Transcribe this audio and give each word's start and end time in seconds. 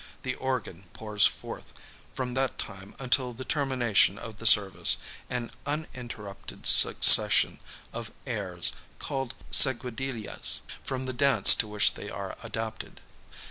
The 0.23 0.33
organ 0.33 0.85
pours 0.93 1.27
forth, 1.27 1.73
from 2.15 2.33
that 2.33 2.57
time 2.57 2.95
until 2.97 3.33
the 3.33 3.45
termination 3.45 4.17
of 4.17 4.39
the 4.39 4.47
service, 4.47 4.97
an 5.29 5.51
uninterrupted 5.67 6.65
succession 6.65 7.59
of 7.93 8.09
airs, 8.25 8.71
called 8.97 9.35
seguidillas, 9.51 10.61
from 10.83 11.05
the 11.05 11.13
dance 11.13 11.53
to 11.53 11.67
which 11.67 11.93
they 11.93 12.09
are 12.09 12.35
adapted. 12.41 12.99